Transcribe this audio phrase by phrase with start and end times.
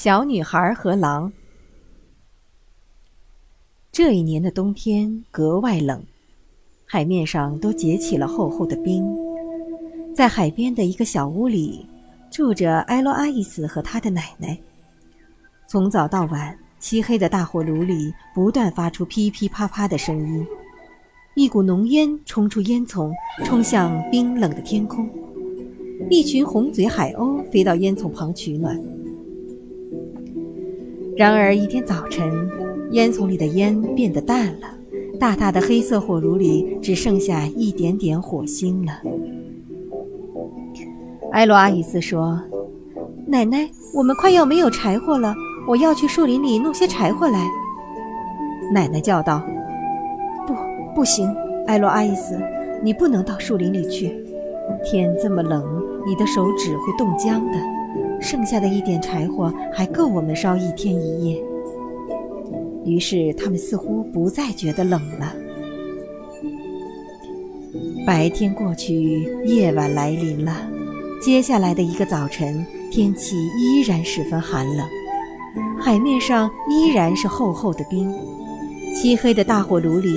[0.00, 1.32] 小女孩和狼。
[3.90, 6.00] 这一年的冬天格外冷，
[6.86, 9.04] 海面上都结起了厚厚的冰。
[10.14, 11.84] 在海边的一个小屋里，
[12.30, 14.56] 住着埃罗阿伊斯和他的奶奶。
[15.66, 20.46] 从早到晚，漆黑的大火炉里不断发出噼噼啪啪的声音，
[21.34, 23.12] 一股浓烟冲出烟囱，
[23.44, 25.10] 冲向冰冷的天空。
[26.08, 28.80] 一群红嘴海鸥飞到烟囱旁取暖。
[31.18, 32.48] 然而一天早晨，
[32.92, 34.68] 烟囱里的烟变得淡了，
[35.18, 38.92] 大大的黑色火炉里只剩下一点点火星了。
[41.32, 42.40] 埃罗阿伊斯说
[43.26, 45.34] ：“奶奶，我们快要没有柴火了，
[45.66, 47.44] 我要去树林里弄些柴火来。”
[48.72, 49.42] 奶奶叫道
[50.46, 50.54] ：“不，
[50.94, 51.28] 不行，
[51.66, 52.38] 埃罗阿伊斯，
[52.80, 54.24] 你不能到树林里去，
[54.84, 55.64] 天这么冷，
[56.06, 57.58] 你的手指会冻僵的。”
[58.20, 61.42] 剩下的一点柴火还够我们烧一天一夜。
[62.84, 65.34] 于是他们似乎不再觉得冷了。
[68.06, 70.56] 白天过去，夜晚来临了。
[71.20, 74.86] 接下来的一个早晨，天气依然十分寒冷，
[75.78, 78.10] 海面上依然是厚厚的冰。
[78.94, 80.08] 漆黑的大火炉里，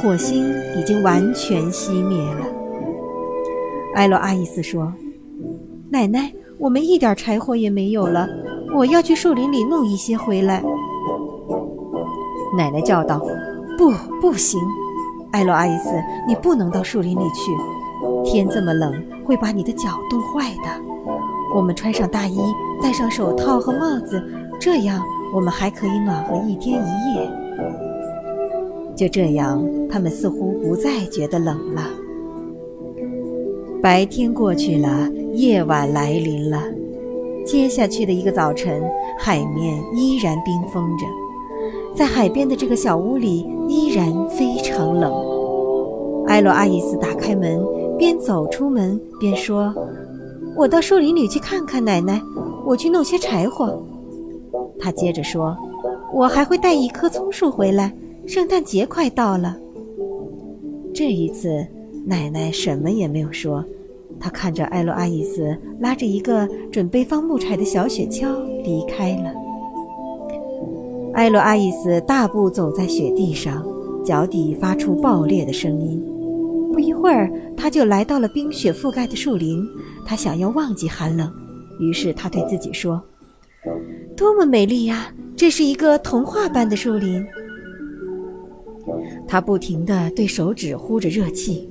[0.00, 2.46] 火星已经完全熄灭了。
[3.96, 4.92] 埃罗阿伊斯说
[5.90, 8.28] ：“奶奶。”我们一点柴火也没有了，
[8.76, 10.62] 我要去树林里弄一些回来。
[12.54, 13.18] 奶奶叫道
[13.78, 14.60] ：“不，不行，
[15.30, 15.90] 艾罗阿伊斯，
[16.28, 17.50] 你不能到树林里去，
[18.30, 18.92] 天这么冷，
[19.24, 20.70] 会把你的脚冻坏的。
[21.56, 22.38] 我们穿上大衣，
[22.82, 24.22] 戴上手套和帽子，
[24.60, 25.02] 这样
[25.34, 27.30] 我们还可以暖和一天一夜。”
[28.94, 31.84] 就这样，他们似乎不再觉得冷了。
[33.80, 36.62] 白天过去了，夜晚来临了。
[37.46, 38.82] 接下去的一个早晨，
[39.18, 41.06] 海面依然冰封着，
[41.94, 45.12] 在海边的这个小屋里依然非常冷。
[46.26, 47.60] 埃罗阿伊斯打开门，
[47.96, 49.74] 边走出门边说
[50.56, 52.20] ：“我到树林里去看看奶奶，
[52.66, 53.82] 我去弄些柴火。”
[54.78, 55.56] 他接着说
[56.12, 57.92] ：“我还会带一棵松树回来，
[58.26, 59.56] 圣诞节快到了。”
[60.94, 61.66] 这一次。
[62.06, 63.62] 奶奶什么也没有说，
[64.20, 69.32] 他看着艾洛阿伊斯拉着一个准备放木柴的小雪橇离开了。
[71.14, 73.66] 艾洛阿伊斯大步走在雪地上，
[74.04, 76.04] 脚底发出爆裂的声音。
[76.72, 79.66] 不一会儿，他就来到了冰雪覆盖的树林。
[80.06, 81.32] 他想要忘记寒冷，
[81.80, 83.02] 于是他对自己说
[84.16, 85.12] ：“多么美丽呀！
[85.34, 87.24] 这是一个童话般的树林。”
[89.26, 91.69] 他不停地对手指呼着热气。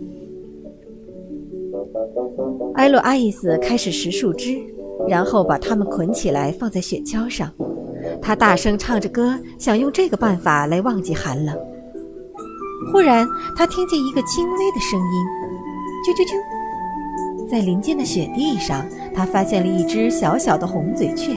[2.76, 4.58] 埃洛阿伊斯开始拾树枝，
[5.08, 7.52] 然后把它们捆起来放在雪橇上。
[8.22, 11.58] 他大声唱着歌，想用这个办法来忘记寒冷。
[12.92, 15.26] 忽然，他听见一个轻微的声音
[16.08, 16.34] ：“啾啾啾！”
[17.52, 21.34] 在林间的雪地上，他发现了一只小小的红嘴雀，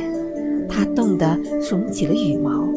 [0.68, 1.26] 它冻得
[1.60, 2.68] 耸起了羽毛。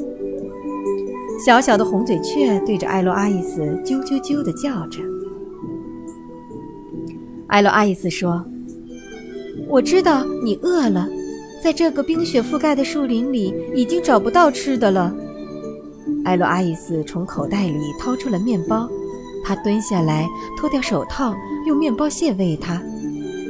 [1.46, 5.00] 小小的红嘴雀对着埃洛阿伊斯啾啾啾地叫着。
[7.48, 8.44] 埃洛阿伊斯说。
[9.68, 11.08] 我知道你饿了，
[11.64, 15.16] 在这个冰雪覆盖的树林里，已经找不到吃的了。
[16.26, 18.90] 艾洛阿伊斯从口袋里掏出了面包，
[19.44, 21.34] 他蹲下来，脱掉手套，
[21.66, 22.82] 用面包屑喂它。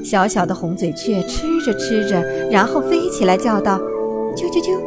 [0.04, 3.80] 小小的红嘴雀吃着吃着，然后飞起来叫道
[4.38, 4.80] ：“啾啾啾！”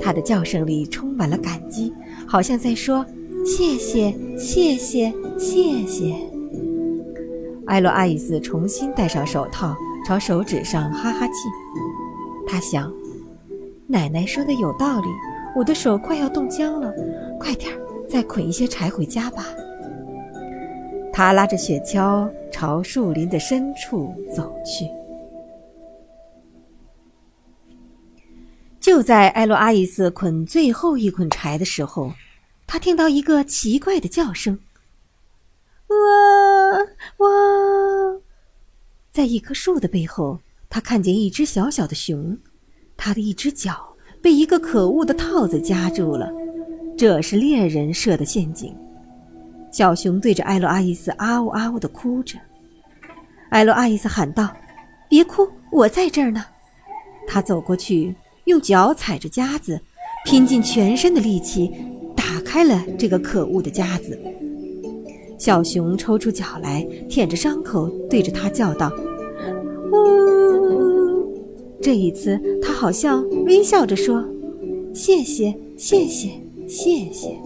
[0.00, 1.92] 它的叫声里充满了感激，
[2.26, 3.04] 好像在说
[3.44, 6.14] ：“谢谢，谢谢，谢谢。”
[7.66, 9.76] 艾洛阿伊斯重新戴上手套。
[10.06, 11.34] 朝手指上哈哈气，
[12.46, 12.94] 他想
[13.88, 15.08] ：“奶奶说的有道理，
[15.56, 16.94] 我的手快要冻僵了，
[17.40, 19.44] 快点儿，再捆一些柴回家吧。”
[21.12, 24.88] 他拉着雪橇朝树林的深处走去。
[28.78, 32.12] 就在艾洛阿伊斯捆最后一捆柴的时候，
[32.64, 34.60] 他听到一个奇怪的叫声
[35.90, 35.96] ：“哇
[37.16, 37.28] 哇！”
[39.16, 42.36] 在一棵树的背后，他看见一只小小的熊，
[42.98, 46.30] 它的一只脚被一个可恶的套子夹住了，
[46.98, 48.76] 这是猎人设的陷阱。
[49.72, 52.38] 小熊对着艾洛阿伊斯啊呜啊呜地哭着。
[53.48, 54.54] 艾洛阿伊斯喊道
[55.08, 56.44] ：“别哭，我在这儿呢。”
[57.26, 58.14] 他走过去，
[58.44, 59.80] 用脚踩着夹子，
[60.26, 61.72] 拼尽全身的力气
[62.14, 64.20] 打开了这个可恶的夹子。
[65.38, 68.90] 小熊抽出脚来，舔着伤口，对着他叫道
[69.92, 71.32] ：“呜！”
[71.82, 74.24] 这一次，他好像微笑着说
[74.94, 76.30] ：“谢谢，谢谢，
[76.66, 77.36] 谢谢。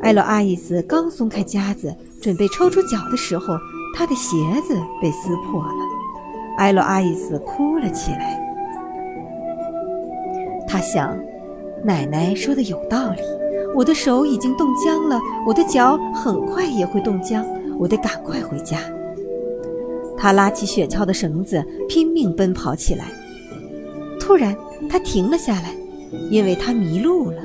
[0.00, 3.54] 艾洛阿伊斯刚松开夹子，准备抽出脚的时候，
[3.94, 4.36] 他的鞋
[4.66, 5.72] 子被撕破了。
[6.56, 8.40] 艾洛阿伊斯哭了起来。
[10.68, 11.18] 他想，
[11.82, 13.20] 奶奶说的有道理，
[13.76, 17.44] 我的手已经冻僵了，我的脚很快也会冻僵，
[17.78, 18.78] 我得赶快回家。
[20.16, 23.04] 他拉起雪橇的绳子，拼命奔跑起来。
[24.18, 24.56] 突然，
[24.88, 25.74] 他停了下来，
[26.30, 27.42] 因为他迷路了。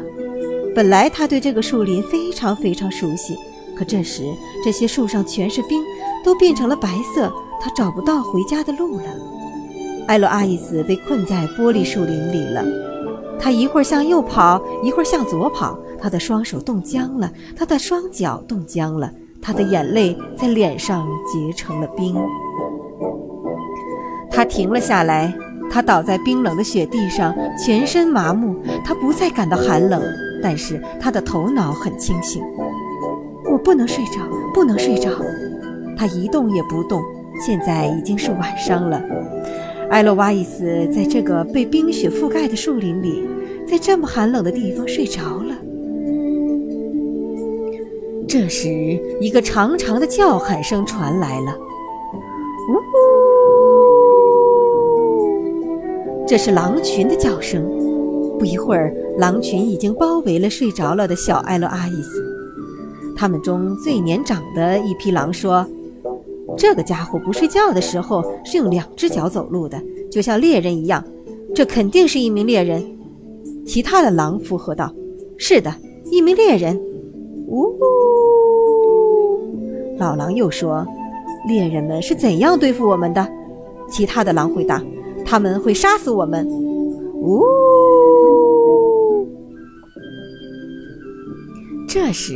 [0.74, 3.36] 本来他对这个树林非常非常熟悉，
[3.76, 4.24] 可这时
[4.64, 5.84] 这些树上全是冰，
[6.24, 7.30] 都变成了白色，
[7.60, 9.04] 他找不到回家的路了。
[10.08, 12.64] 艾洛阿伊斯被困在玻璃树林里了。
[13.42, 19.12] 他一会儿向右跑，一会儿向左跑，他的双手冻僵了，他的双脚冻僵了，
[19.42, 22.16] 他的眼泪在脸上结成了冰。
[24.30, 25.34] 他停了下来，
[25.72, 28.56] 他倒在冰冷的雪地上，全身麻木。
[28.86, 30.02] 他不再感到寒冷，
[30.42, 32.44] 但是他的头脑很清醒。
[33.52, 34.22] 我不能睡着，
[34.54, 35.10] 不能睡着。
[35.98, 37.02] 他一动也不动。
[37.44, 39.02] 现在已经是晚上了。
[39.92, 43.28] 艾洛瓦伊斯在这个被冰雪覆盖的树林里，
[43.68, 45.54] 在这么寒冷的地方睡着了。
[48.26, 48.70] 这时，
[49.20, 51.52] 一个长长的叫喊声传来了
[52.72, 52.94] ：“呜呼！”
[56.26, 57.62] 这是狼群的叫声。
[58.40, 62.24] 不一会儿，狼群已经包围了睡着了的小艾洛阿伊斯。
[63.14, 65.68] 他们中最年长的一匹狼说
[66.62, 69.82] ：“这个家伙不睡觉的时候是用两只脚走路的，
[70.12, 71.04] 就像猎人一样。
[71.56, 72.86] 这肯定是一名猎人。”
[73.66, 74.94] 其他的狼附和道
[75.40, 75.74] ：“是的，
[76.12, 76.80] 一名猎人。”
[77.50, 77.76] 呜！
[79.98, 80.86] 老狼又说
[81.50, 83.28] ：“猎人们是怎样对付我们的？”
[83.90, 84.84] 其他的狼回答。
[85.26, 86.48] 他们会杀死我们！
[86.48, 87.44] 呜！
[91.90, 92.36] 这时，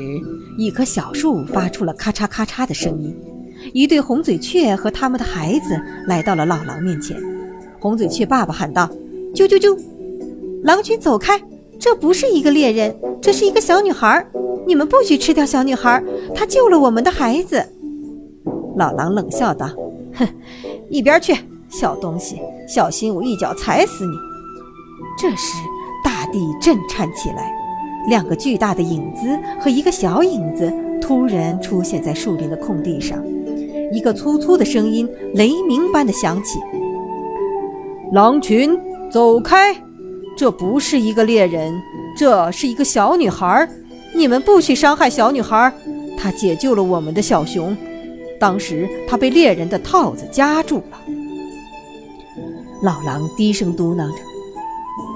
[0.58, 3.16] 一棵小树发出了咔嚓咔嚓的声音。
[3.76, 5.78] 一对红嘴雀和他们的孩子
[6.08, 7.22] 来到了老狼面前。
[7.78, 8.90] 红嘴雀爸爸喊道
[9.36, 9.78] ：“啾啾啾！
[10.64, 11.38] 狼群走开！
[11.78, 14.26] 这不是一个猎人，这是一个小女孩。
[14.66, 16.02] 你们不许吃掉小女孩，
[16.34, 17.62] 她救了我们的孩子。”
[18.80, 19.70] 老狼冷笑道
[20.16, 20.26] ：“哼，
[20.90, 21.36] 一边去！”
[21.68, 22.40] 小东西，
[22.70, 24.14] 小心我一脚踩死你！
[25.20, 25.58] 这时，
[26.02, 27.54] 大地震颤起来，
[28.08, 33.22] 两个巨大的影子和一个小影子突然出现在树林的空地上。
[33.96, 36.60] 一个粗粗的声音雷鸣般的响起
[38.12, 38.78] ：“狼群，
[39.10, 39.74] 走开！
[40.36, 41.74] 这不是一个猎人，
[42.18, 43.66] 这是一个小女孩。
[44.14, 45.74] 你们不许伤害小女孩。
[46.18, 47.76] 她解救了我们的小熊，
[48.38, 51.00] 当时她被猎人的套子夹住了。”
[52.84, 54.18] 老狼低声嘟囔着：“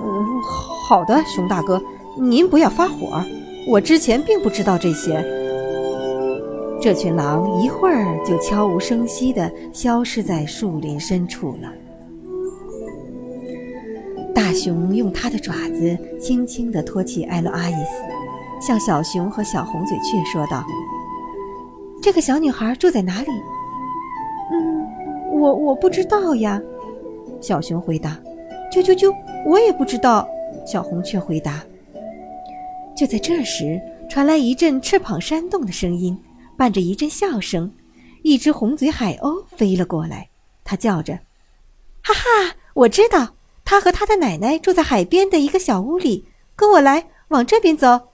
[0.05, 0.41] 嗯，
[0.87, 1.81] 好的，熊大哥，
[2.17, 3.21] 您不要发火。
[3.67, 5.21] 我之前并不知道这些。”
[6.81, 11.73] 这群狼一会儿就悄无声息地消失在树林深处了。
[14.33, 20.63] 大熊用它的爪子轻轻地托起艾洛阿伊斯，向小熊和小红嘴雀说道
[22.01, 23.27] ：“这个小女孩住在哪里
[24.53, 24.87] ？”“嗯，
[25.37, 26.61] 我我不知道呀。”
[27.41, 28.17] 小熊回答
[28.71, 29.13] ：“啾啾啾，
[29.45, 30.25] 我也不知道。”
[30.65, 31.61] 小红雀回答。
[32.95, 36.17] 就在这时，传来一阵翅膀扇动的声音，
[36.59, 37.71] 伴着一阵笑声。
[38.21, 40.27] 一只红嘴海鸥飞了过来，
[40.65, 41.19] 它叫着
[42.03, 46.25] ：“哈哈，我知道，它和它的奶奶住在海边的一个小屋里。
[46.57, 48.09] 跟我来，往这边走。”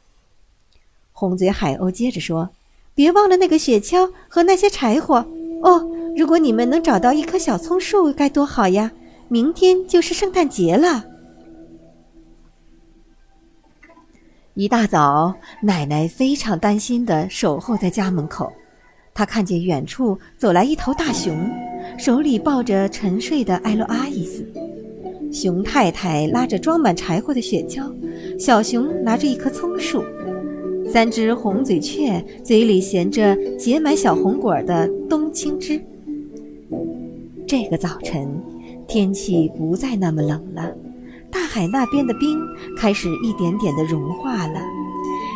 [1.12, 2.52] 红嘴海鸥接着说
[2.94, 5.26] ：“别忘了那个雪橇和那些柴火
[5.64, 5.90] 哦。
[6.16, 8.92] 如果你们能找到一棵小葱树，该多好呀！”
[9.28, 11.04] 明天就是圣诞节了。
[14.58, 18.50] 一大早，奶奶非常担心的守候在家门口。
[19.14, 21.38] 她看见远处走来一头大熊，
[21.98, 24.46] 手里抱着沉睡的艾洛阿伊斯。
[25.30, 27.92] 熊太太拉着装满柴火的雪橇，
[28.40, 30.02] 小熊拿着一棵葱树。
[30.90, 35.84] 三只红嘴雀嘴里衔着结满小红果的冬青枝。
[37.46, 38.42] 这个早晨。
[38.88, 40.72] 天气不再那么冷了，
[41.36, 42.40] 大海那边的冰
[42.78, 44.60] 开始一点点的融化了。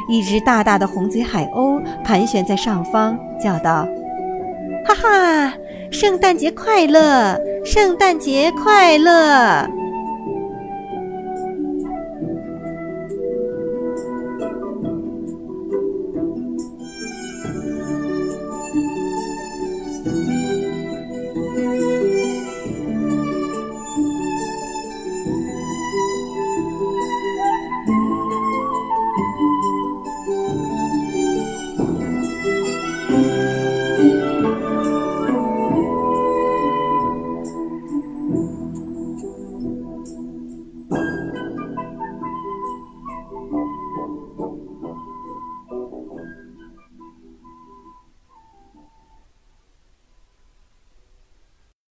[0.08, 3.86] 一只大大的红嘴海鸥盘旋在上方，叫道
[4.88, 5.54] ：“哈哈，
[5.92, 7.38] 圣诞节快乐！
[7.66, 9.70] 圣诞节快乐！”